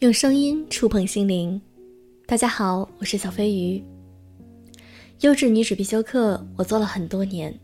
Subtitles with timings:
[0.00, 1.58] 用声音触碰心灵。
[2.26, 3.82] 大家好，我是小飞鱼。
[5.20, 7.58] 优质女子必修课我做了很多年，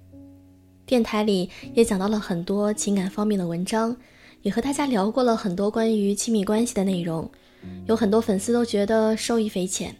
[0.86, 3.94] 电台里也讲到了很多情感方面的文章，
[4.40, 7.30] 也和大家聊过了很多关于亲密关系的内容。
[7.84, 9.94] 有很多粉丝都觉得受益匪浅，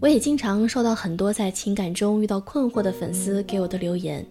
[0.00, 4.24] 我也经常收到很多在情感中遇到困惑的粉丝给我的留言。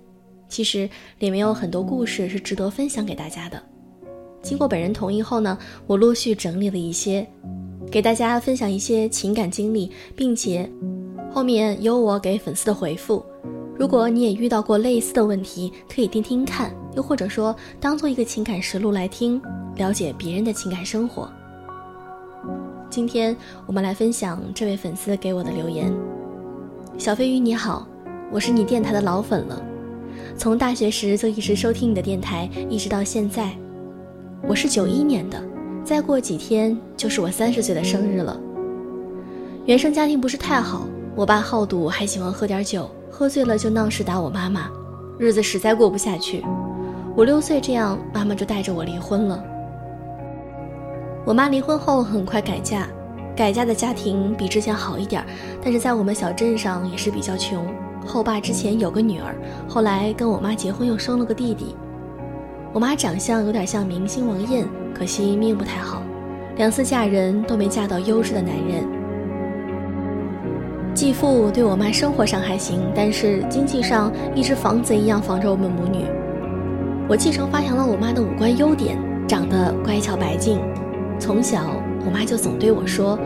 [0.50, 0.89] 其实
[1.20, 3.64] 里面有很多故事是值得分享给大家的。
[4.44, 5.57] 经过本人同意后呢，
[5.88, 7.25] 我陆续整理了一些，
[7.89, 10.70] 给大家分享一些情感经历，并且
[11.32, 13.25] 后面有我给粉丝的回复。
[13.75, 19.42] 如果你也遇到过类似的问题，可以听听看，又或者说当做一个情感实录来听，
[19.78, 21.32] 了解别人的情感生活。
[22.89, 25.92] 今天我们来分享这位粉丝给我的留言：
[26.98, 27.87] 小飞鱼你好，
[28.29, 29.64] 我是你电台的老粉了，
[30.37, 33.58] 从大学时就一直收听你的电台，一直到现在。
[34.45, 35.42] 我是九一年的，
[35.86, 38.38] 再过几天就是我三十岁的生日了。
[39.66, 44.70] 原生家庭不是太好，我爸好赌，还喜欢喝点酒，喝醉了就闹事打我妈妈，
[45.17, 46.44] 日子实在过不下去。
[47.16, 49.42] 五六岁这样，妈妈就带着我离婚了。
[51.26, 52.86] 我妈离婚后很快改嫁，
[53.34, 55.26] 改嫁的家庭比之前好一点，
[55.64, 57.66] 但是在我们小镇上也是比较穷。
[58.06, 59.34] 后爸之前有个女儿，
[59.70, 61.73] 后来跟我妈结婚又生了个弟弟。
[62.74, 66.02] 我妈长相有点像明星王艳，可惜命不太好，
[66.58, 68.84] 两次嫁人都没嫁到优质的男人。
[70.96, 76.00] 继父对我妈生活上还行，但是经济上一直房子一样防着我们母女。
[77.08, 80.60] 我继承发扬了我妈的五官优点，长得乖巧白净。
[81.20, 83.20] 从小我妈就总对我说：“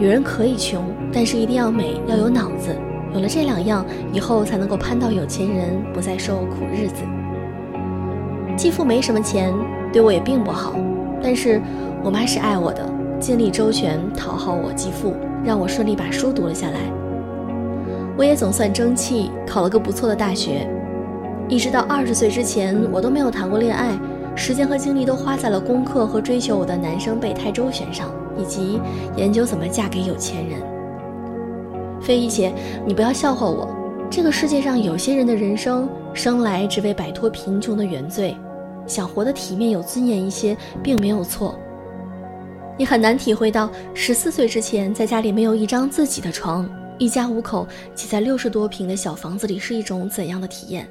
[0.00, 0.82] 女人可以穷，
[1.12, 2.74] 但是一定要美，要有脑子。
[3.12, 7.02] 有了这两样，以后才能够攀到有钱人，不再受苦日子。”
[8.56, 9.52] 继父没什么钱，
[9.92, 10.74] 对我也并不好，
[11.22, 11.60] 但是
[12.02, 12.88] 我妈是爱我的，
[13.18, 16.80] 尽力周全讨好我继父，让我顺利把书读了下来。
[18.16, 20.68] 我也总算争气，考了个不错的大学。
[21.48, 23.98] 一直到二十岁之前，我都没有谈过恋爱，
[24.36, 28.80] 时间和精力都花在了功课和追求我的男生备胎周旋上，以及
[29.16, 30.60] 研究怎么嫁给有钱人。
[32.00, 32.52] 飞姨姐，
[32.86, 33.68] 你不要笑话我，
[34.08, 38.36] 这个世界上有些人的人生生来只为摆脱贫穷的原罪。
[38.86, 41.58] 想活得体面有尊严一些，并没有错。
[42.76, 46.68] 你很难体会到十四岁之前在家里没有一张自己的床，
[46.98, 50.88] 一家五口挤在六十多平的小房子里是一种怎样的体验。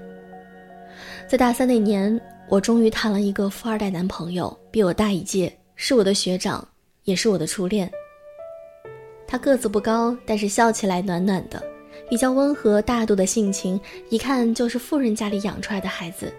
[1.27, 6.65] 在大三那年，我终于谈了一个富二代男朋友，比我大一届，是我的学长，
[7.03, 7.91] 也是我的初恋。
[9.27, 11.61] 他个子不高，但是笑起来暖暖的，
[12.09, 13.79] 比较温和大度的性情，
[14.09, 16.31] 一看就是富人家里养出来的孩子。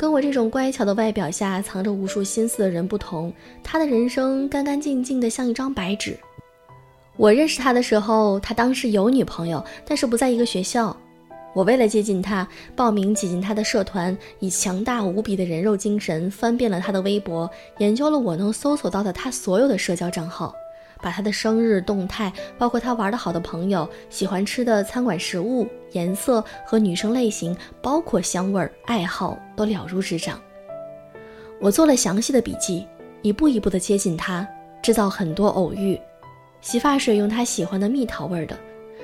[0.00, 3.30] 跟我这种乖巧的外表下藏着无数心思的人不同，
[3.62, 6.18] 他的人生干干净净的像一张白纸。
[7.18, 10.96] 我认识他的时候，他当时有女朋友，但是不在一个学校。
[11.52, 20.54] 我为了接近他，报名挤进他的社团，以强大无比的人肉精神翻遍了他的微博，研究了我能搜索到的他所有的社交账号。
[21.02, 30.40] 把他的生日动态，包括他玩的好的朋友、喜欢吃的餐馆食物、颜色和女生类型，包括香味、爱好，都了如指掌。
[31.60, 32.86] 我做了详细的笔记，
[33.22, 34.46] 一步一步的接近他，
[34.82, 36.00] 制造很多偶遇。
[36.60, 38.58] 洗发水用他喜欢的蜜桃味的，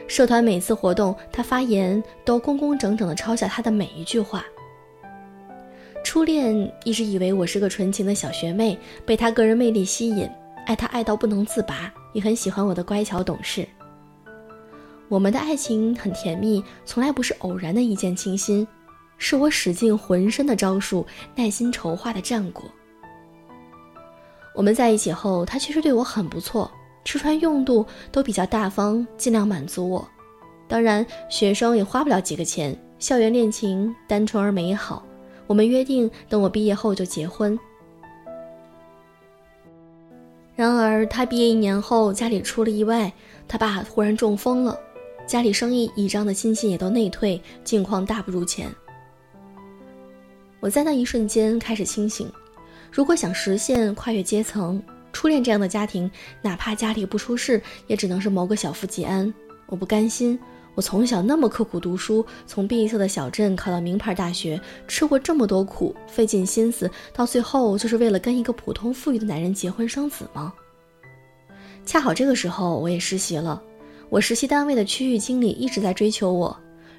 [0.06, 4.44] 社团每次活动他发言都工工整整的抄下他的每一句话。
[6.04, 10.28] 初恋一直以为我是个纯情的小学妹，被他个人魅力吸引。
[10.66, 13.66] 爱他爱到不能自拔，也很喜欢我的乖巧懂事。
[15.08, 18.66] 我们的爱情很甜蜜，从来不是偶然的一见倾心，
[19.16, 21.06] 是我使尽浑身的招数，
[21.36, 22.64] 耐心筹划的战果。
[24.52, 26.68] 我们在一起后，他确实对我很不错，
[27.04, 30.06] 吃穿用度都比较大方，尽量满足我。
[30.66, 35.06] 当然，学生也花不了几个钱，校园恋情单纯而美好。
[35.46, 37.56] 我们约定，等我毕业后就结婚。
[40.56, 43.12] 然而，他毕业一年后，家里出了意外，
[43.46, 44.76] 他爸忽然中风了，
[45.26, 48.68] 家里生意倚仗的亲戚也都内退，境况大不如前。
[50.60, 52.32] 我在那一瞬间开始清醒，
[52.90, 54.82] 如果想实现跨越阶层、
[55.12, 56.10] 初恋这样的家庭，
[56.40, 59.32] 哪怕家里不出事，也只能是谋个小富即安。
[59.66, 60.38] 我不甘心。
[60.76, 70.52] 我从小那么刻苦读书，从闭塞的小镇考到名牌大学，吃过这么多苦，费尽心思，到最后就是为了跟一个普通富裕的男人结婚生子吗？
[71.86, 73.62] 恰好这个时候我也实习了，
[74.10, 76.54] 我实习单位的区域经理一直在追求我，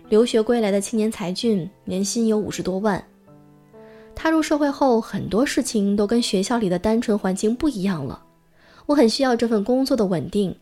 [0.09, 3.01] 留学归来的青年才俊，年薪有五十多万。
[4.15, 8.23] 踏入社会后，很多事情都跟学校里的单纯环境不一样了。
[8.87, 10.55] 我很需要这份工作的稳定。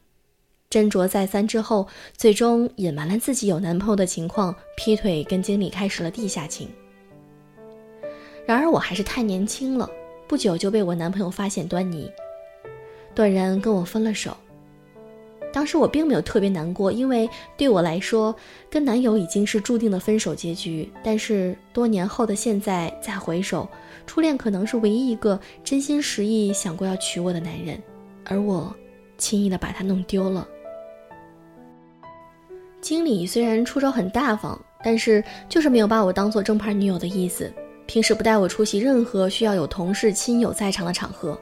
[0.70, 6.68] 斟酌再三之后，最终隐瞒了自己有男朋友的情况，劈腿跟经理开始了地下情。
[8.46, 9.90] 然而我还是太年轻了，
[10.28, 12.12] 不久就被我男朋友发现端倪，
[13.14, 14.36] 断然跟我分了手。
[15.54, 18.36] 当时我并没有特别难过，因为对我来说，
[18.70, 20.92] 跟男友已经是注定的分手结局。
[21.02, 23.66] 但是多年后的现在再回首，
[24.06, 27.82] 初恋可能是唯一一个真心实意想过要娶我的男人，
[28.26, 28.76] 而我
[29.18, 30.46] 轻易的把他弄丢了。
[32.86, 37.52] 经理虽然出手很大方，但是就是没有把我当做正牌女友的意思，
[37.88, 41.36] 平时不带我出席任何需要有同事亲友在场的场合。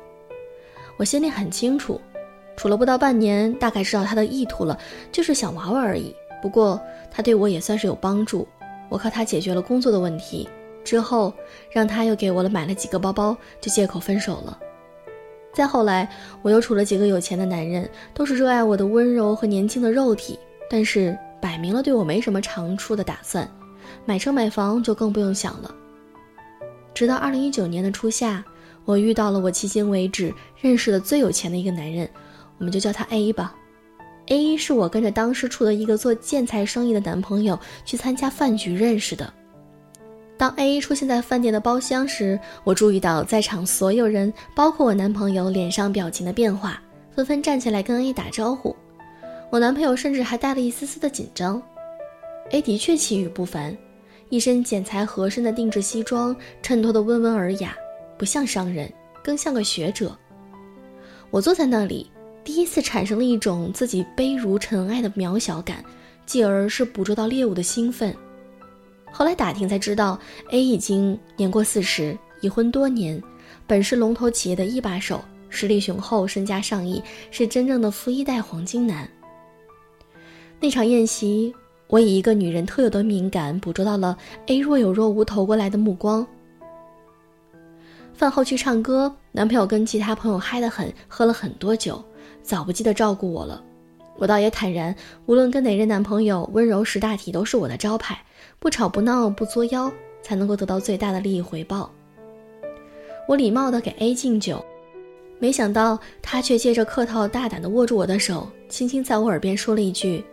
[0.96, 2.00] 我心里很清楚。
[2.56, 4.80] 处了不到半年，大概知道他的意图了，
[5.12, 6.16] 就是想玩玩而已。
[6.42, 6.80] 不过
[7.12, 8.48] 他对我也算是有帮助，
[8.88, 10.48] 我靠他解决了工作的问题。
[10.86, 11.34] 之后
[11.70, 14.58] 让他又给我了买了几个包包，就借口分手了。
[15.54, 16.10] 再后来，
[16.42, 20.40] 我又处了几个有钱的男人，都是热爱我的温柔和年轻的肉体，
[20.70, 23.46] 但是摆明了对我没什么长处的打算，
[24.06, 25.76] 买车买房就更不用想了。
[26.94, 28.42] 直到二零一九年的初夏，
[28.86, 32.10] 我遇到了我迄今为止认识的最有钱的一个男人。
[32.60, 33.54] 我们就叫他 A 吧。
[34.28, 39.34] A 是我跟着当时处的一个做建材生意的男朋友去参加饭局认识的。
[40.38, 46.82] 当 A 出现在饭店的包厢时，我注意到在场所有人，包括我男朋友，脸上表情的变化，
[47.14, 48.74] 纷纷站起来跟 A 打招呼。
[49.54, 51.62] 我男朋友甚至还带了一丝丝的紧张。
[52.50, 53.78] A 的确气宇不凡，
[54.30, 57.78] 一身剪裁合身的定制西装，衬托的温文尔雅，
[58.18, 58.92] 不像商人，
[59.24, 60.18] 更像个学者。
[61.30, 62.10] 我坐在那里。
[62.44, 65.86] 第一次产生了一种自己卑如尘埃的渺小感，
[66.26, 68.12] 继而是捕捉到猎物的兴奋。
[69.12, 73.22] 后来打听才知道，A 已经年过四十，已婚多年，
[73.68, 79.08] 本是龙头企业的一把手，实力雄厚，身家上亿，是真正的富一代黄金男。
[80.64, 81.54] 那场宴席，
[81.88, 86.26] 我以一个女人特有的敏感，捕捉到了 A 若有若无投过来的目光。
[88.14, 92.02] 饭后去唱歌，男朋友跟其他朋友嗨得很，喝了很多酒。
[92.42, 93.62] 早不记得照顾我了，
[94.16, 94.96] 我倒也坦然，
[95.26, 98.18] 无论跟哪任男朋友，温柔识大体都是我的招牌，
[98.58, 101.92] 不吵不闹不作妖，才能够得到最大的利益回报。
[103.28, 104.64] 我礼貌的给 A 敬酒，
[105.40, 110.24] 没想到他却借着客套大胆的握住我的手，轻轻在我耳边说了一句：“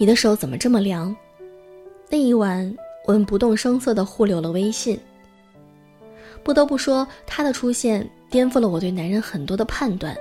[0.00, 1.14] 你的手怎么这么凉？”
[2.08, 2.74] 那一晚，
[3.06, 4.98] 我们不动声色的互留了微信。
[6.42, 10.16] 不得不说，他的出现颠覆了我对男人很多的判断。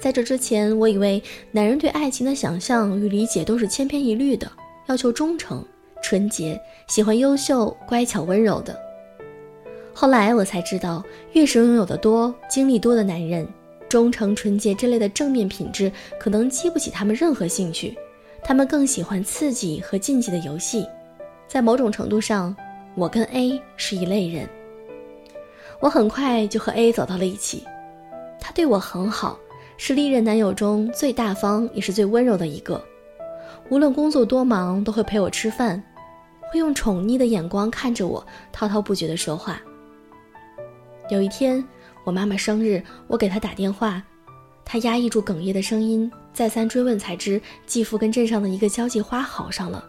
[0.00, 4.50] 在这之前，我以为男人对爱情的想象与理解都是千篇一律的，
[4.86, 5.62] 要求忠诚、
[6.02, 8.74] 纯洁，喜欢优秀、乖巧、温柔的。
[9.92, 13.46] 后来我才知道，越是拥有的多、经历多的男人，
[13.86, 17.94] 忠诚、纯洁这类的正面品质可能激不起他们任何兴趣，
[18.42, 20.86] 他们更喜欢刺激和竞技的游戏。
[21.46, 22.54] 在某种程度上，
[22.94, 24.48] 我跟 A 是一类人。
[25.80, 27.64] 我很快就和 A 走到了一起，
[28.40, 29.38] 他对我很好。
[29.80, 32.84] 是历任男友中最大方也是最温柔的一个，
[33.68, 35.80] 无论工作多忙，都会陪我吃饭，
[36.50, 39.62] 会用宠溺的眼光看着我，滔滔不绝地说话。
[41.10, 41.64] 有一天，
[42.02, 44.02] 我妈妈生日，我给她打电话，
[44.64, 49.84] 她压抑住哽咽的声音，再三追问才知继父跟镇上的一个交际花好上了，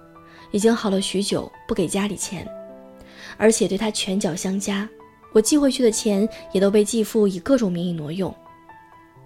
[0.49, 2.43] 已经好了许久，不给家里钱，
[3.37, 4.89] 而且对他拳脚相加，
[5.31, 8.35] 我寄回去的钱也都被继父以各种名义挪用。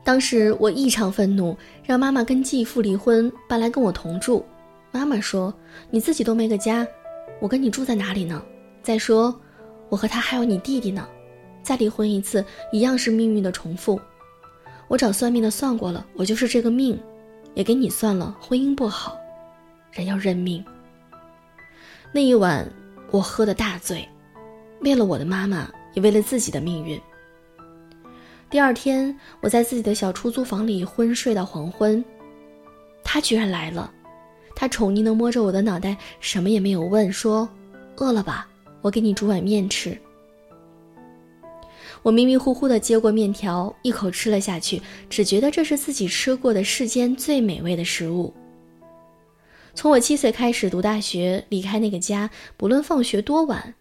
[0.04, 4.46] 当时我异常愤怒，让妈妈跟继父离婚，搬来跟我同住。
[4.92, 5.54] 妈妈说
[5.90, 6.86] ：“你自己都没个家，
[7.40, 8.44] 我跟你住在哪里呢？
[8.82, 9.34] 再说，
[9.88, 11.08] 我和他还有你弟弟呢，
[11.64, 13.98] 再离婚一次，一样是命运的重复。
[14.90, 17.00] 我找算命的算过了，我就是这个命，
[17.56, 19.18] 也给你算了，婚姻不好，
[19.92, 20.64] 人要认命。”
[22.14, 22.68] 那一晚，
[23.12, 24.08] 我喝的大醉，
[24.82, 27.00] 为了我的妈妈，也为了自己的命运。
[28.50, 32.04] 第二天，我在自己的小出租房里昏睡到黄昏，
[33.04, 33.92] 他居然来了。
[34.56, 37.50] 他宠溺地摸着我的脑袋，什么也没有问，说
[37.98, 38.48] ：“饿了吧？
[38.84, 40.00] 我给你煮碗面吃。”
[42.04, 48.34] 我迷迷糊糊地接过面条，一口吃了下去，只觉得这是自己吃过的世间最美味的食物。
[49.74, 53.74] 从我七岁开始读大学，离开那个家，不论放学多晚，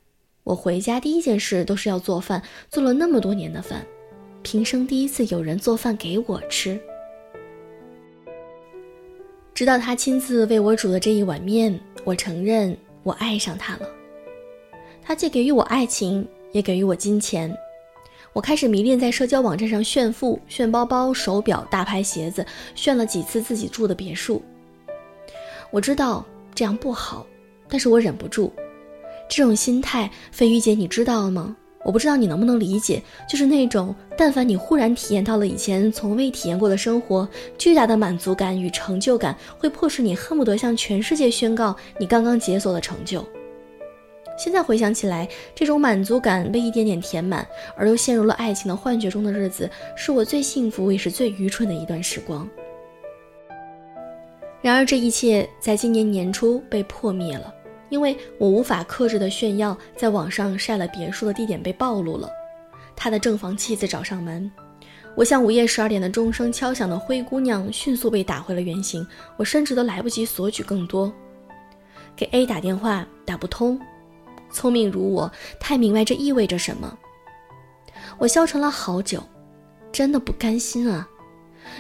[0.45, 3.85] 我回家第一件事都是要做饭，做了那么多年的饭。
[4.43, 6.81] 平生第一次有人做饭给我吃，
[9.53, 13.89] 直到他亲自为我煮的这一碗面，我承认我爱上他了。
[15.03, 17.53] 他既给予我爱情，也给予我金钱。
[18.33, 24.43] 我开始迷恋在社交网站上炫富，炫包包、手表、大牌鞋子，炫了几次自己住的别墅。
[25.71, 26.25] 我知道
[26.55, 27.27] 这样不好，
[27.69, 28.51] 但是我忍不住。
[29.29, 31.55] 这种心态，飞鱼姐，你知道吗？
[31.85, 43.23] 我不知道你能不能理解，就是那种，但凡你忽然体验到了以前从未体验过的生活，巨大的满足感与成就感，会迫使你恨不得向全世界宣告你刚刚解锁的成就。
[44.37, 47.47] 现在回想起来，这种满足感被一点点填满，
[47.77, 52.49] 而又陷入了爱情的幻觉中的日子，是我最幸福也是最愚蠢的一段时光。
[54.61, 57.53] 然而，这一切在今年年初被破灭了。
[57.89, 62.27] 因为我无法克制的炫耀，在网上晒了别墅的地点被暴露了，
[62.97, 64.51] 他的正房妻子找上门，
[65.15, 71.13] 我像午夜十二点的钟声敲响的灰姑娘迅速被打回了原形，我甚至都来不及索取更多。
[72.17, 73.79] 给 A 打电话打不通，
[74.53, 76.99] 聪明如我太明白这意味着什么。
[78.19, 79.23] 我消沉了好久，
[79.91, 81.09] 真的不甘心啊！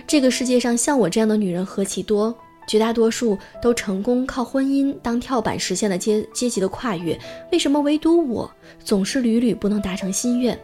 [0.06, 2.34] 这个世界上像我这样的女人何其多。
[2.64, 7.18] 绝大多数都成功靠婚姻当跳板实现了阶阶级的跨越，
[7.50, 8.48] 为什么唯独我
[8.84, 10.56] 总是屡屡不能达成心愿？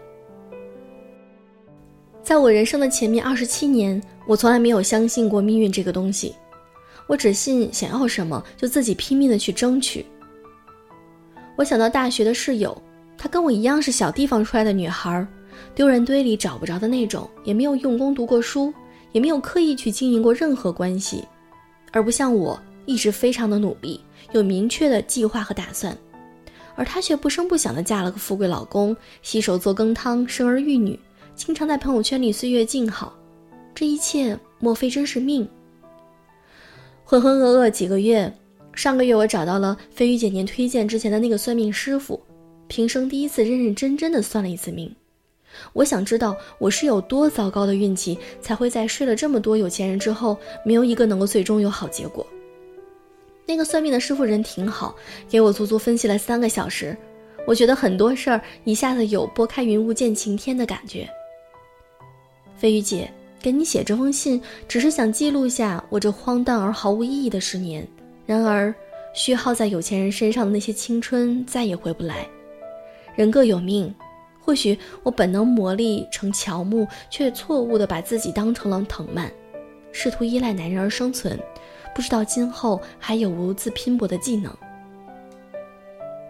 [2.23, 6.37] 在我人生的前面二十七年，我从来没有相信过命运这个东西，
[7.09, 10.07] 我只信想要什么就自己拼命的去争取。
[11.59, 12.81] 我想到大学的室友，
[13.17, 15.27] 她跟我一样是小地方出来的女孩，
[15.75, 18.73] 丢人堆里找不着的那种，也没有用功读过书，
[19.11, 21.25] 也没有刻意去经营过任何关系。
[21.91, 24.01] 而不像我一直非常的努力，
[24.31, 25.99] 有明确的计划和打算，
[26.77, 30.97] 而她却不声不响的嫁了个富贵老公，洗手做羹汤，生儿育女，
[31.35, 33.13] 经常在朋友圈里岁月静好。
[33.75, 35.49] 这一切莫非真是命？
[37.03, 38.33] 浑浑噩噩几个月，
[38.79, 42.23] 上个月我找到了飞鱼姐您推荐之前的那个算命师傅，
[42.69, 44.95] 平生第一次认认真真的算了一次命。
[45.73, 52.25] 我想知道我是有多糟糕的运气，才会在睡了这么多有钱人之后，没有一个能够最终有好结果。
[53.47, 54.95] 那个算命的师傅人挺好，
[55.29, 56.97] 给我足足分析了三个小时。
[57.49, 61.05] 我觉得很多事儿一下子有拨开云雾见晴天的感觉。
[62.57, 67.85] 飞鱼姐，给你写这封信，只是想记录下我这荒诞而毫无意义的十年。
[68.29, 68.75] 然而，
[69.15, 72.29] 虚耗在有钱人身上的那些青春再也回不来。
[73.17, 73.95] 人各有命。
[74.39, 79.31] 或许我本能磨砺成乔木，却错误地把自己当成了藤蔓，
[79.93, 81.39] 试图依赖男人而生存，
[81.95, 84.55] 不知道今后还有无自拼搏的技能。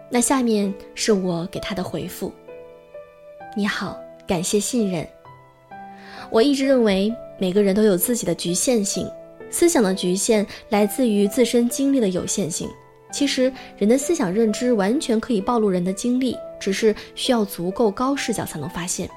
[0.09, 2.31] 那下面是我给他的回复：
[3.57, 5.05] 你好，感谢信任。
[6.29, 9.05] 我一直认为每个人都有自己的局限性，
[9.49, 12.69] 思想的局限来自于自身经历的有限性。
[13.11, 16.35] 其实，人的思想认知完全可以暴露人的经历。
[16.59, 19.09] 只是需要足够高视角才能发现，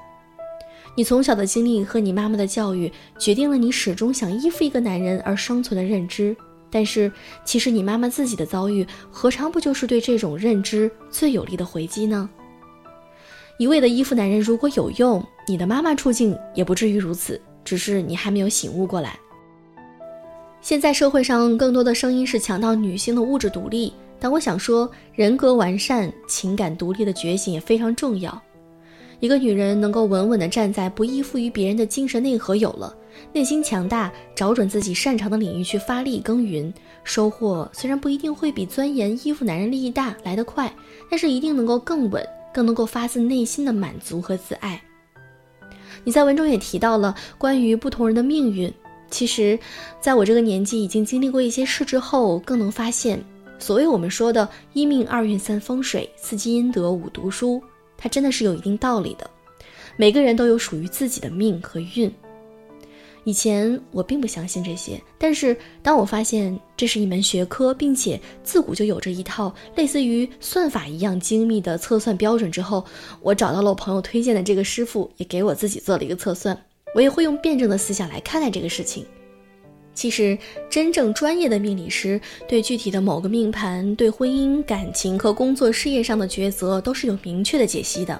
[0.95, 6.37] 你从小的经历和你妈妈的教育决定了你始终想依附一个男人而生存的认知。
[6.71, 7.11] 但是，
[7.45, 12.31] 其实你妈妈自己的遭遇何尝不就是对这种认知最有力的回击呢？
[13.59, 17.41] 一味的依附男人如果有用，你的妈妈处境也不至于如此。
[17.65, 19.19] 只是你还没有醒悟过来。
[20.62, 23.92] 现在社会上更多的声音是强调女性的物质独立。
[24.21, 28.40] 但我想说，人格完善、情感独立的觉醒也非常重要。
[29.19, 32.95] 一个女人能够稳稳地站在不依附于别人的精神内核，有了
[33.33, 40.73] 内心强大，找准自己擅长的领域去发力耕耘，收获虽然不一定会比钻研依附男人利益大来得快，
[41.11, 44.81] 但是一定能够更稳，更能够发自内心的满足和自爱。
[46.04, 48.73] 你在文中也提到了关于不同人的命运，
[49.12, 49.57] 其实，
[50.00, 53.23] 在我这个年纪已经经历过一些事之后，更能发现。
[53.59, 57.62] 所谓我们说的一命二运三风水四积阴德五读书，
[57.97, 59.31] 它真的是有一定道理的。
[59.97, 62.12] 每个人都有属于自己的命和运。
[63.25, 72.85] 以前我并不相信这些，但是当我发现这是一门学科，并且自古就有着一套类似于算法一样精密的测算标准之后，
[73.21, 76.59] 我找到了我朋友推荐的这个师傅，也给我自己做了一个测算。
[76.95, 79.05] 我也会用辩证的思想来看待这个事情。
[79.95, 80.39] 其实，
[80.71, 82.19] 真正专业的命理师
[82.49, 88.19] 对具体的某个命盘、对婚姻、感情和工作事业上的抉择都是有明确的解析的，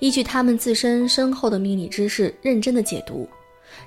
[0.00, 3.28] 依据他们自身深厚的命理知识认真的解读，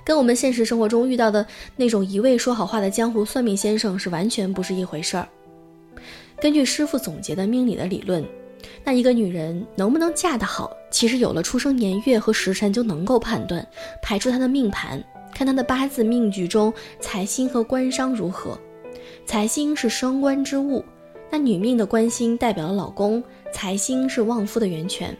[0.02, 5.28] 跟我们现实生活中遇到的那种一味说好话的江湖算命先生是完全不是一回事儿。
[6.40, 8.24] 根据师傅总结的命理的理论，
[8.84, 13.66] 那一个女人能不能嫁得好，其实有了出生年月和时辰就能够判断，
[14.02, 15.02] 排出她的命盘。
[15.34, 18.58] 看她的八字命局中财星和官伤如何，
[19.24, 20.84] 财星是升官之物，
[21.30, 23.22] 那女命的官星代表了老公，
[23.52, 25.16] 财星是旺夫的源泉。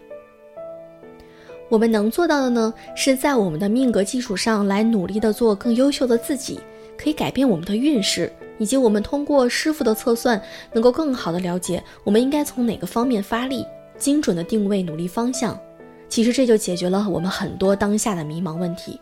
[1.68, 6.58] 我们能做到的呢，是在我们的命格基础上来努力的做更优秀的自己，
[6.96, 10.40] 可以改变我们的运势，以及我们通过师傅的测算，
[10.72, 13.64] 能够更好的了解我们应该从哪个方面发力，
[13.98, 15.58] 精准的定位努力方向。
[16.08, 18.98] 其实这就解决了我们很多当下的迷茫问题。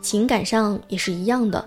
[0.00, 1.64] 情感上也是一样的，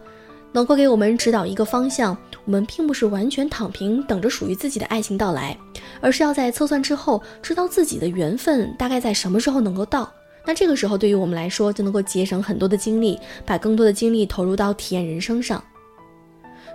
[0.52, 2.18] 能够给我们指导一个方向。
[2.46, 5.58] 我们并不是完全躺平，等着属于自己的爱情到来，
[6.00, 10.10] 而是要在测算之后，知道自己的缘分大概在什么时候能够到。
[10.46, 15.62] 那这个时候，对于我们来说，就能够节省很多的精力，把更多的精力投入到体验人生上。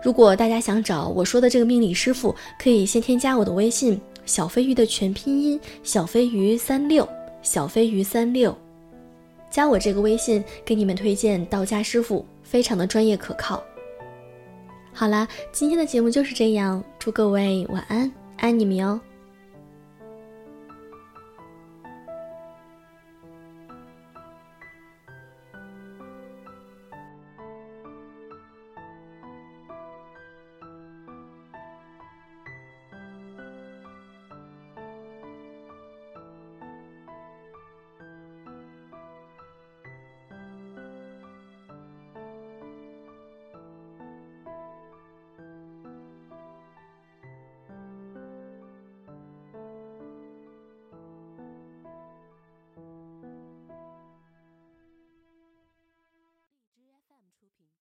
[0.02, 7.08] 如果大家想找我说的这个命理师傅，可以先添加我的微信“小飞鱼”的全拼音“小飞鱼三六”，
[7.40, 8.56] 小飞鱼三六，
[9.48, 13.62] 加我这个微信，给你们推荐道家师傅，非常的专业可靠。
[14.92, 19.00] 好啦，今天的节目就是这样，祝各位晚安，爱你们哟。